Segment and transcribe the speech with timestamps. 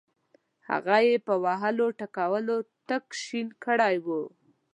[0.69, 2.55] هغه یې په وهلو ټکولو
[2.87, 4.21] تک شین کړی وو.